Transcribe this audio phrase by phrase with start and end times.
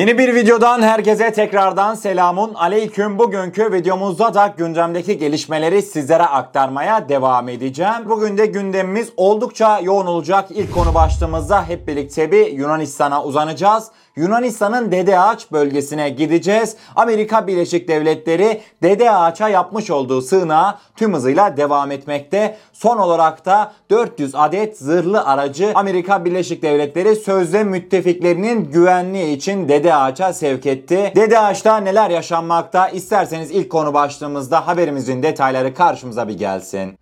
[0.00, 3.18] Yeni bir videodan herkese tekrardan selamun aleyküm.
[3.18, 8.08] Bugünkü videomuzda da gündemdeki gelişmeleri sizlere aktarmaya devam edeceğim.
[8.08, 10.48] Bugün de gündemimiz oldukça yoğun olacak.
[10.50, 13.88] İlk konu başlığımızda hep birlikte bir Yunanistan'a uzanacağız.
[14.16, 16.76] Yunanistan'ın Dede Ağaç bölgesine gideceğiz.
[16.96, 22.56] Amerika Birleşik Devletleri Dede Ağaç'a yapmış olduğu sığınağa tüm hızıyla devam etmekte.
[22.72, 29.94] Son olarak da 400 adet zırhlı aracı Amerika Birleşik Devletleri sözde müttefiklerinin güvenliği için Dede
[29.94, 31.12] Ağaç'a sevk etti.
[31.16, 32.88] Dede Ağaç'ta neler yaşanmakta?
[32.88, 36.98] İsterseniz ilk konu başlığımızda haberimizin detayları karşımıza bir gelsin.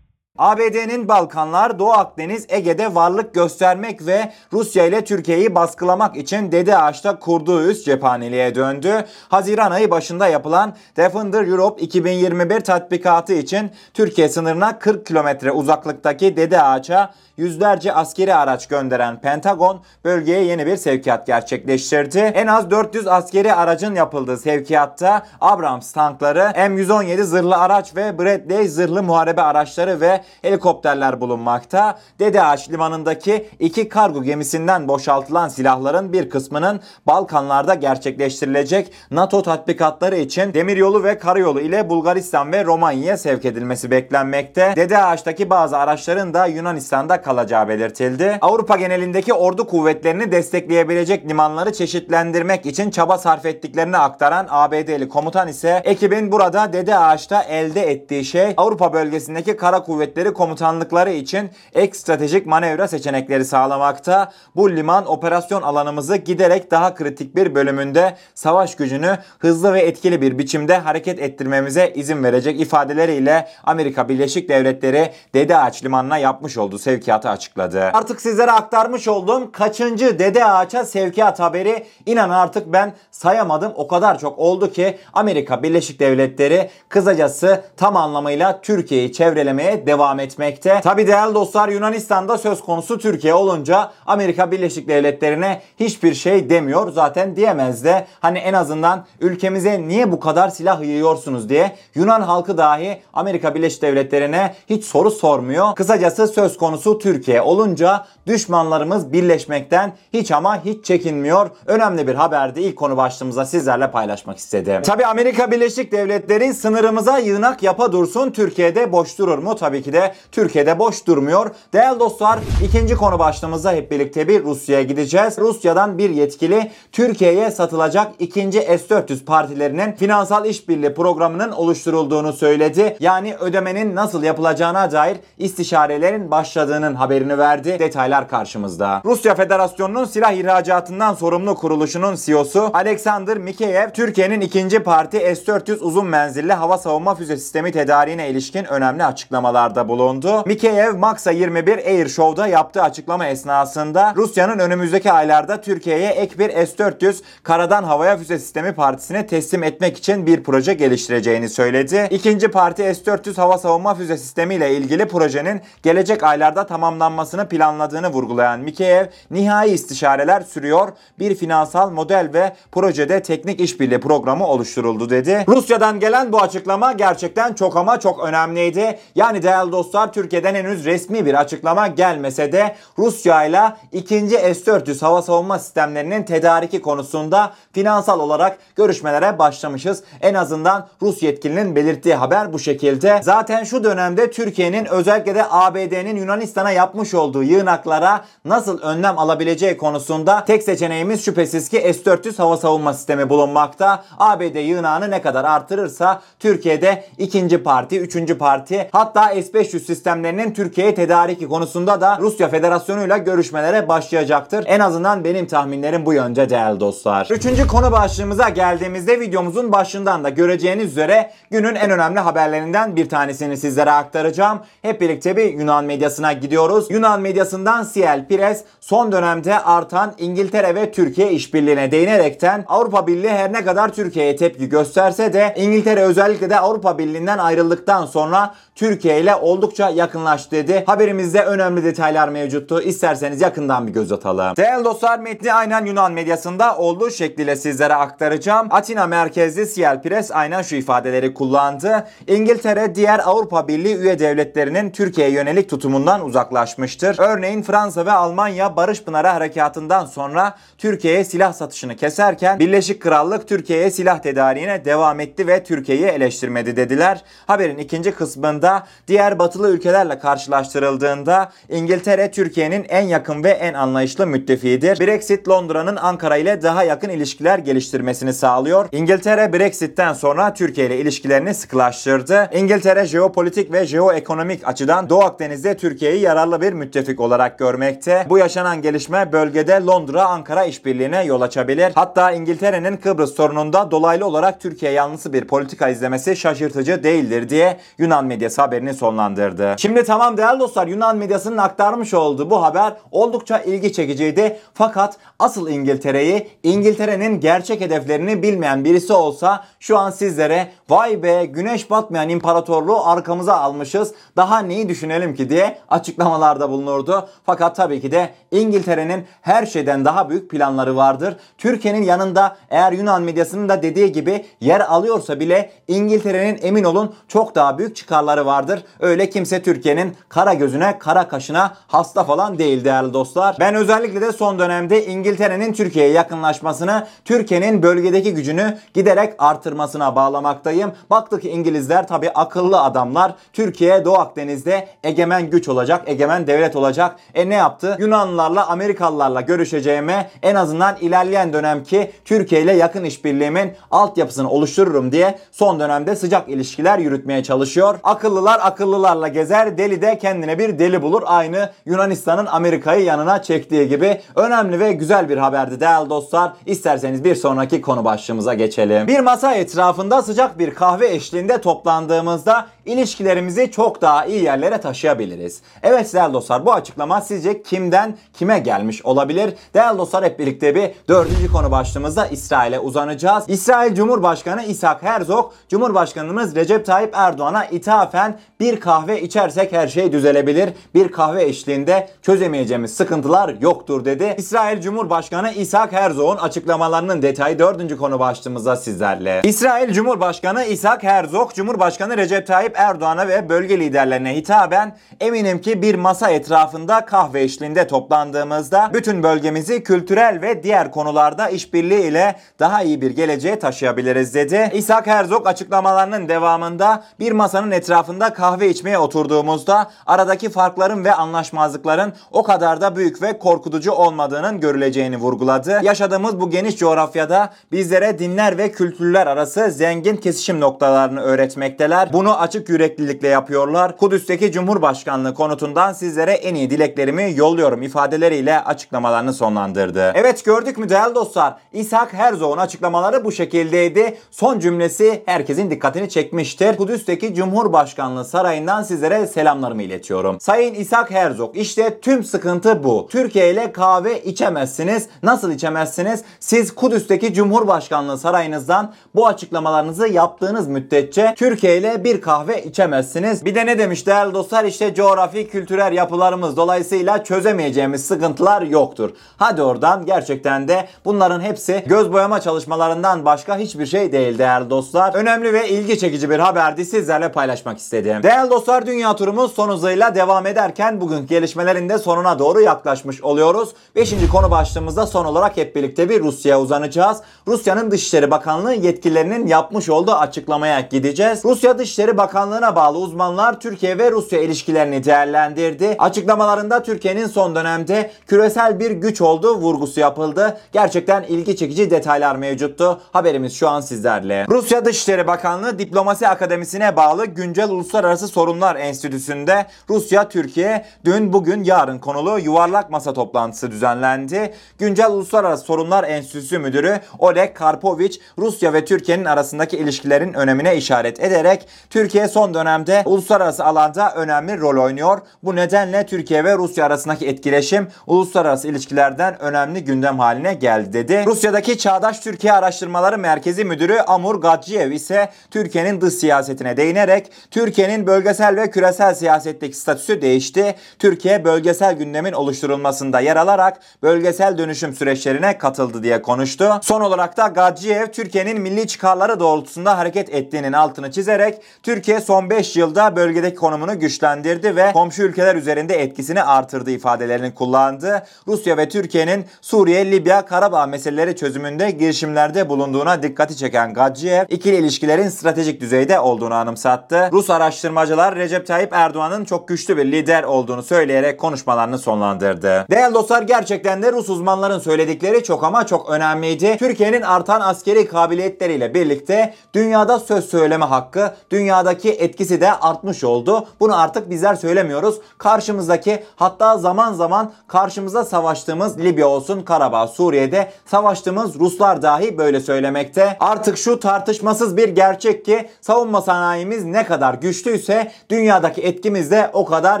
[0.40, 7.18] ABD'nin Balkanlar, Doğu Akdeniz, Ege'de varlık göstermek ve Rusya ile Türkiye'yi baskılamak için Dede Ağaç'ta
[7.18, 9.04] kurduğu üst cephaneliğe döndü.
[9.28, 16.62] Haziran ayı başında yapılan Defender Europe 2021 tatbikatı için Türkiye sınırına 40 kilometre uzaklıktaki Dede
[16.62, 22.18] Ağaç'a yüzlerce askeri araç gönderen Pentagon bölgeye yeni bir sevkiyat gerçekleştirdi.
[22.18, 29.02] En az 400 askeri aracın yapıldığı sevkiyatta Abrams tankları, M117 zırhlı araç ve Bradley zırhlı
[29.02, 31.98] muharebe araçları ve helikopterler bulunmakta.
[32.18, 40.54] Dede Ağaç limanındaki iki kargo gemisinden boşaltılan silahların bir kısmının Balkanlarda gerçekleştirilecek NATO tatbikatları için
[40.54, 44.72] demiryolu ve karayolu ile Bulgaristan ve Romanya'ya sevk edilmesi beklenmekte.
[44.76, 48.38] Dede Ağaç'taki bazı araçların da Yunanistan'da kalacağı belirtildi.
[48.40, 55.82] Avrupa genelindeki ordu kuvvetlerini destekleyebilecek limanları çeşitlendirmek için çaba sarf ettiklerini aktaran ABD'li komutan ise
[55.84, 62.46] ekibin burada Dede Ağaç'ta elde ettiği şey Avrupa bölgesindeki kara kuvvetleri komutanlıkları için ek stratejik
[62.46, 64.32] manevra seçenekleri sağlamakta.
[64.56, 70.38] Bu liman operasyon alanımızı giderek daha kritik bir bölümünde savaş gücünü hızlı ve etkili bir
[70.38, 77.00] biçimde hareket ettirmemize izin verecek ifadeleriyle Amerika Birleşik Devletleri Dede Ağaç limanına yapmış olduğu sevkiyat
[77.00, 77.80] sevkiyatı açıkladı.
[77.80, 83.72] Artık sizlere aktarmış olduğum kaçıncı Dede Ağaç'a sevkiyat haberi inan artık ben sayamadım.
[83.76, 90.80] O kadar çok oldu ki Amerika Birleşik Devletleri kısacası tam anlamıyla Türkiye'yi çevrelemeye devam etmekte.
[90.80, 96.92] Tabi değerli dostlar Yunanistan'da söz konusu Türkiye olunca Amerika Birleşik Devletleri'ne hiçbir şey demiyor.
[96.92, 102.58] Zaten diyemez de hani en azından ülkemize niye bu kadar silah yığıyorsunuz diye Yunan halkı
[102.58, 105.74] dahi Amerika Birleşik Devletleri'ne hiç soru sormuyor.
[105.74, 111.50] Kısacası söz konusu Türkiye olunca düşmanlarımız birleşmekten hiç ama hiç çekinmiyor.
[111.66, 112.60] Önemli bir haberdi.
[112.60, 114.82] İlk konu başlığımıza sizlerle paylaşmak istedim.
[114.82, 118.30] Tabi Amerika Birleşik Devletleri sınırımıza yığınak yapa dursun.
[118.30, 119.56] Türkiye'de boş durur mu?
[119.56, 121.50] Tabii ki de Türkiye'de boş durmuyor.
[121.72, 125.38] Değerli dostlar ikinci konu başlığımızda hep birlikte bir Rusya'ya gideceğiz.
[125.38, 132.96] Rusya'dan bir yetkili Türkiye'ye satılacak ikinci S-400 partilerinin finansal işbirliği programının oluşturulduğunu söyledi.
[133.00, 137.78] Yani ödemenin nasıl yapılacağına dair istişarelerin başladığının haberini verdi.
[137.78, 139.02] Detaylar karşımızda.
[139.04, 146.52] Rusya Federasyonu'nun silah ihracatından sorumlu kuruluşunun CEO'su Alexander Mikheyev, Türkiye'nin ikinci parti S-400 uzun menzilli
[146.52, 150.42] hava savunma füze sistemi tedariğine ilişkin önemli açıklamalarda bulundu.
[150.46, 157.22] Mikheyev, Max'a 21 Air Show'da yaptığı açıklama esnasında Rusya'nın önümüzdeki aylarda Türkiye'ye ek bir S-400
[157.42, 162.08] karadan havaya füze sistemi partisine teslim etmek için bir proje geliştireceğini söyledi.
[162.10, 168.60] İkinci parti S-400 hava savunma füze sistemi ile ilgili projenin gelecek aylarda tamamlanmasını planladığını vurgulayan
[168.60, 170.88] Mikheyev, nihai istişareler sürüyor,
[171.18, 175.44] bir finansal model ve projede teknik işbirliği programı oluşturuldu dedi.
[175.48, 178.98] Rusya'dan gelen bu açıklama gerçekten çok ama çok önemliydi.
[179.14, 185.22] Yani değerli dostlar Türkiye'den henüz resmi bir açıklama gelmese de Rusya ile ikinci S-400 hava
[185.22, 190.02] savunma sistemlerinin tedariki konusunda finansal olarak görüşmelere başlamışız.
[190.20, 193.20] En azından Rus yetkilinin belirttiği haber bu şekilde.
[193.22, 200.44] Zaten şu dönemde Türkiye'nin özellikle de ABD'nin Yunanistan'a yapmış olduğu yığınaklara nasıl önlem alabileceği konusunda
[200.44, 204.04] tek seçeneğimiz şüphesiz ki S-400 hava savunma sistemi bulunmakta.
[204.18, 209.30] ABD yığınağını ne kadar artırırsa Türkiye'de ikinci parti, üçüncü parti hatta
[209.64, 214.64] S-500 sistemlerinin Türkiye'ye tedariki konusunda da Rusya Federasyonu ile görüşmelere başlayacaktır.
[214.66, 217.28] En azından benim tahminlerim bu yönde değerli dostlar.
[217.30, 223.56] Üçüncü konu başlığımıza geldiğimizde videomuzun başından da göreceğiniz üzere günün en önemli haberlerinden bir tanesini
[223.56, 224.60] sizlere aktaracağım.
[224.82, 226.90] Hep birlikte bir Yunan medyasına gidiyoruz.
[226.90, 233.52] Yunan medyasından CL Pires son dönemde artan İngiltere ve Türkiye işbirliğine değinerekten Avrupa Birliği her
[233.52, 239.34] ne kadar Türkiye'ye tepki gösterse de İngiltere özellikle de Avrupa Birliği'nden ayrıldıktan sonra Türkiye ile
[239.50, 240.82] oldukça yakınlaştı dedi.
[240.86, 242.82] Haberimizde önemli detaylar mevcuttu.
[242.82, 244.56] İsterseniz yakından bir göz atalım.
[244.56, 248.68] Değerli dostlar metni aynen Yunan medyasında olduğu şekliyle sizlere aktaracağım.
[248.70, 252.06] Atina merkezli Ciel Press aynen şu ifadeleri kullandı.
[252.26, 257.16] İngiltere diğer Avrupa Birliği üye devletlerinin Türkiye'ye yönelik tutumundan uzaklaşmıştır.
[257.18, 263.90] Örneğin Fransa ve Almanya Barış Pınarı Harekatı'ndan sonra Türkiye'ye silah satışını keserken Birleşik Krallık Türkiye'ye
[263.90, 267.22] silah tedariğine devam etti ve Türkiye'yi eleştirmedi dediler.
[267.46, 275.00] Haberin ikinci kısmında diğer batılı ülkelerle karşılaştırıldığında İngiltere Türkiye'nin en yakın ve en anlayışlı müttefiğidir.
[275.00, 278.88] Brexit Londra'nın Ankara ile daha yakın ilişkiler geliştirmesini sağlıyor.
[278.92, 282.50] İngiltere Brexit'ten sonra Türkiye ile ilişkilerini sıkılaştırdı.
[282.54, 288.26] İngiltere jeopolitik ve jeoekonomik açıdan Doğu Akdeniz'de Türkiye'yi yararlı bir müttefik olarak görmekte.
[288.28, 291.92] Bu yaşanan gelişme bölgede Londra-Ankara işbirliğine yol açabilir.
[291.94, 298.26] Hatta İngiltere'nin Kıbrıs sorununda dolaylı olarak Türkiye yanlısı bir politika izlemesi şaşırtıcı değildir diye Yunan
[298.26, 299.29] medyası haberini sonlandırdı.
[299.78, 304.58] Şimdi tamam değerli dostlar Yunan medyasının aktarmış olduğu bu haber oldukça ilgi çekiciydi.
[304.74, 311.90] Fakat asıl İngiltere'yi İngiltere'nin gerçek hedeflerini bilmeyen birisi olsa şu an sizlere vay be güneş
[311.90, 317.28] batmayan imparatorluğu arkamıza almışız daha neyi düşünelim ki diye açıklamalarda bulunurdu.
[317.46, 321.36] Fakat tabii ki de İngiltere'nin her şeyden daha büyük planları vardır.
[321.58, 327.54] Türkiye'nin yanında eğer Yunan medyasının da dediği gibi yer alıyorsa bile İngiltere'nin emin olun çok
[327.54, 328.84] daha büyük çıkarları vardır.
[329.00, 333.56] Öyle kimse Türkiye'nin kara gözüne, kara kaşına hasta falan değil değerli dostlar.
[333.60, 340.92] Ben özellikle de son dönemde İngiltere'nin Türkiye'ye yakınlaşmasını, Türkiye'nin bölgedeki gücünü giderek artırmasına bağlamaktayım.
[341.10, 343.34] Baktık İngilizler tabi akıllı adamlar.
[343.52, 347.16] Türkiye Doğu Akdeniz'de egemen güç olacak, egemen devlet olacak.
[347.34, 347.96] E ne yaptı?
[348.00, 355.80] Yunanlılarla, Amerikalılarla görüşeceğime en azından ilerleyen dönemki Türkiye ile yakın işbirliğimin altyapısını oluştururum diye son
[355.80, 357.98] dönemde sıcak ilişkiler yürütmeye çalışıyor.
[358.04, 358.60] Akıllılar
[359.00, 361.22] akıllılarla gezer, deli de kendine bir deli bulur.
[361.26, 366.52] Aynı Yunanistan'ın Amerika'yı yanına çektiği gibi önemli ve güzel bir haberdi değerli dostlar.
[366.66, 369.06] İsterseniz bir sonraki konu başlığımıza geçelim.
[369.06, 375.60] Bir masa etrafında sıcak bir kahve eşliğinde toplandığımızda ilişkilerimizi çok daha iyi yerlere taşıyabiliriz.
[375.82, 379.54] Evet değerli dostlar bu açıklama sizce kimden kime gelmiş olabilir?
[379.74, 383.44] Değerli dostlar hep birlikte bir dördüncü konu başlığımızda İsrail'e uzanacağız.
[383.48, 390.70] İsrail Cumhurbaşkanı İshak Herzog, Cumhurbaşkanımız Recep Tayyip Erdoğan'a ithafen bir kahve içersek her şey düzelebilir.
[390.94, 394.34] Bir kahve eşliğinde çözemeyeceğimiz sıkıntılar yoktur dedi.
[394.38, 399.40] İsrail Cumhurbaşkanı İshak Herzog'un açıklamalarının detayı dördüncü konu başlığımızda sizlerle.
[399.44, 405.94] İsrail Cumhurbaşkanı İshak Herzog, Cumhurbaşkanı Recep Tayyip Erdoğan'a ve bölge liderlerine hitaben eminim ki bir
[405.94, 413.00] masa etrafında kahve eşliğinde toplandığımızda bütün bölgemizi kültürel ve diğer konularda işbirliği ile daha iyi
[413.00, 414.70] bir geleceğe taşıyabiliriz dedi.
[414.74, 422.42] İshak Herzog açıklamalarının devamında bir masanın etrafında kahve içmeye oturduğumuzda aradaki farkların ve anlaşmazlıkların o
[422.42, 425.80] kadar da büyük ve korkutucu olmadığının görüleceğini vurguladı.
[425.82, 432.12] Yaşadığımız bu geniş coğrafyada bizlere dinler ve kültürler arası zengin kesişim noktalarını öğretmekteler.
[432.12, 433.96] Bunu açık yüreklilikle yapıyorlar.
[433.96, 440.12] Kudüs'teki Cumhurbaşkanlığı konutundan sizlere en iyi dileklerimi yolluyorum ifadeleriyle açıklamalarını sonlandırdı.
[440.14, 441.54] Evet gördük mü değerli dostlar?
[441.72, 444.18] İshak Herzog'un açıklamaları bu şekildeydi.
[444.30, 446.76] Son cümlesi herkesin dikkatini çekmiştir.
[446.76, 450.40] Kudüs'teki Cumhurbaşkanlığı sarayından sizlere selamlarımı iletiyorum.
[450.40, 453.08] Sayın İshak Herzog işte tüm sıkıntı bu.
[453.10, 455.08] Türkiye ile kahve içemezsiniz.
[455.22, 456.24] Nasıl içemezsiniz?
[456.40, 463.44] Siz Kudüs'teki Cumhurbaşkanlığı sarayınızdan bu açıklamalarınızı yaptığınız müddetçe Türkiye ile bir kahve içemezsiniz.
[463.44, 464.64] Bir de ne demiş değerli dostlar?
[464.64, 469.10] İşte coğrafi kültürel yapılarımız dolayısıyla çözemeyeceğimiz sıkıntılar yoktur.
[469.36, 475.14] Hadi oradan gerçekten de bunların hepsi göz boyama çalışmalarından başka hiçbir şey değil değerli dostlar.
[475.14, 478.22] Önemli ve ilgi çekici bir haberdi sizlerle paylaşmak istedim.
[478.22, 483.70] Değerli dostlar dünya turumuz son hızıyla devam ederken bugün gelişmelerin de sonuna doğru yaklaşmış oluyoruz.
[483.96, 487.18] Beşinci konu başlığımızda son olarak hep birlikte bir Rusya'ya uzanacağız.
[487.46, 491.44] Rusya'nın Dışişleri Bakanlığı yetkililerinin yapmış olduğu açıklamaya gideceğiz.
[491.44, 495.96] Rusya Dışişleri Bakanlığı'na bağlı uzmanlar Türkiye ve Rusya ilişkilerini değerlendirdi.
[495.98, 500.60] Açıklamalarında Türkiye'nin son dönemde küresel bir güç olduğu vurgusu yapıldı.
[500.72, 503.00] Gerçekten ilgi çekici detaylar mevcuttu.
[503.12, 504.46] Haberimiz şu an sizlerle.
[504.48, 511.98] Rusya Dışişleri Bakanlığı Diplomasi Akademisi'ne bağlı Güncel Uluslararası Sorunlar Enstitüsü'nde Rusya, Türkiye dün, bugün, yarın
[511.98, 514.54] konulu yuvarlak masa toplantısı düzenlendi.
[514.78, 521.68] Güncel Uluslararası Sorunlar Enstitüsü Müdürü Oleg Karpovich Rusya ve Türkiye'nin arasındaki ilişkilerin önemine işaret ederek
[521.90, 525.18] Türkiye son dönemde uluslararası alanda önemli rol oynuyor.
[525.42, 531.24] Bu nedenle Türkiye ve Rusya arasındaki etkileşim uluslararası ilişkilerden önemli gündem haline geldi dedi.
[531.26, 538.56] Rusya'daki Çağdaş Türkiye Araştırmaları Merkezi Müdürü Amur Gaciyev ise Türkiye'nin dış siyasetine değinerek Türkiye'nin bölgesel
[538.56, 540.74] ve küresel siyasetteki statüsü değişti.
[540.98, 546.80] Türkiye bölgesel gündemin oluşturulmasında yer alarak bölgesel dönüşüm süreçlerine katıldı diye konuştu.
[546.82, 552.76] Son olarak da Gaciyev Türkiye'nin milli çıkarları doğrultusunda hareket ettiğinin altını çizerek Türkiye son 5
[552.76, 558.22] yılda bölgedeki konumunu güçlendirdi ve komşu ülkeler üzerinde etkisini artırdı ifadelerini kullandı.
[558.46, 565.28] Rusya ve Türkiye'nin Suriye, Libya, Karabağ meseleleri çözümünde girişimlerde bulunduğuna dikkati çeken Gaciyev, ikili ilişkilerin
[565.28, 567.28] stratejik düzeyde olduğunu anımsattı.
[567.32, 572.86] Rus araştırmacılar Recep Tayyip Erdoğan'ın çok güçlü bir lider olduğunu söyleyerek konuşmalarını sonlandırdı.
[572.90, 576.76] Değerli dostlar gerçekten de Rus uzmanların söyledikleri çok ama çok önemliydi.
[576.78, 583.66] Türkiye'nin artan askeri kabiliyetleriyle birlikte dünyada söz söyleme hakkı, dünyadaki etkisi de artmış oldu.
[583.80, 585.20] Bunu artık bizler söylemiyoruz.
[585.38, 593.36] Karşımızdaki hatta zaman zaman karşımıza savaştığımız Libya olsun, Karabağ, Suriye'de savaştığımız Ruslar dahi böyle söylemekte.
[593.40, 599.64] Artık şu tartışmasız bir gerçek ki savunma sanayimiz ne kadar güçlüyse dünyadaki etkimiz de o
[599.64, 600.00] kadar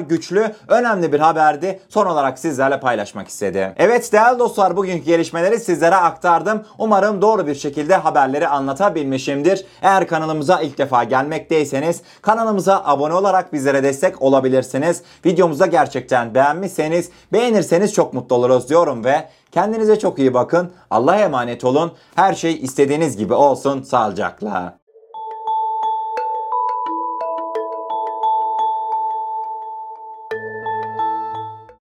[0.00, 0.54] güçlü.
[0.68, 1.80] Önemli bir haberdi.
[1.88, 3.68] Son olarak sizlerle paylaşmak istedim.
[3.76, 6.64] Evet değerli dostlar bugünkü gelişmeleri sizlere aktardım.
[6.78, 9.64] Umarım doğru bir şekilde haberleri anlatabilmişimdir.
[9.82, 15.02] Eğer kanalımıza ilk defa gelmekteyseniz kanalımıza abone olarak bizlere destek olabilirsiniz.
[15.26, 20.72] Videomuza gerçekten beğenmişseniz beğenirseniz çok mutlu oluruz diyorum ve kendinize çok iyi bakın.
[20.90, 21.92] Allah'a emanet olun.
[22.14, 23.82] Her şey istediğiniz gibi olsun.
[23.82, 24.79] Sağlıcakla.